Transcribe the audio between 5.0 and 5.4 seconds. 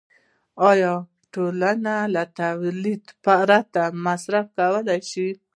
شي